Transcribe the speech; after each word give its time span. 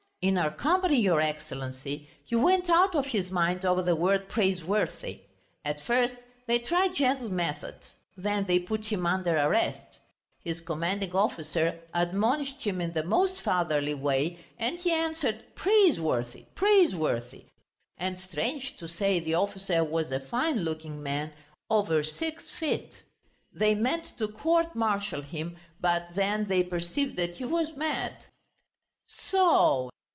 "In 0.23 0.37
our 0.37 0.51
company, 0.51 1.01
your 1.01 1.19
Excellency, 1.19 2.07
he 2.25 2.35
went 2.35 2.69
out 2.69 2.93
of 2.93 3.07
his 3.07 3.31
mind 3.31 3.65
over 3.65 3.81
the 3.81 3.95
word 3.95 4.29
praiseworthy. 4.29 5.21
At 5.65 5.81
first 5.81 6.15
they 6.45 6.59
tried 6.59 6.93
gentle 6.93 7.29
methods, 7.31 7.95
then 8.15 8.45
they 8.45 8.59
put 8.59 8.85
him 8.85 9.07
under 9.07 9.35
arrest.... 9.35 9.97
His 10.43 10.61
commanding 10.61 11.13
officer 11.15 11.79
admonished 11.91 12.61
him 12.61 12.79
in 12.81 12.93
the 12.93 13.01
most 13.01 13.41
fatherly 13.41 13.95
way, 13.95 14.37
and 14.59 14.77
he 14.77 14.91
answered, 14.91 15.43
'praiseworthy, 15.55 16.45
praiseworthy!' 16.53 17.45
And 17.97 18.19
strange 18.19 18.77
to 18.77 18.87
say, 18.87 19.19
the 19.19 19.33
officer 19.33 19.83
was 19.83 20.11
a 20.11 20.19
fine 20.19 20.59
looking 20.59 21.01
man, 21.01 21.33
over 21.67 22.03
six 22.03 22.47
feet. 22.59 22.91
They 23.51 23.73
meant 23.73 24.15
to 24.19 24.27
court 24.27 24.75
martial 24.75 25.23
him, 25.23 25.57
but 25.79 26.09
then 26.13 26.45
they 26.47 26.61
perceived 26.61 27.15
that 27.15 27.37
he 27.37 27.45
was 27.45 27.75
mad." 27.75 28.13
"So 29.03 29.89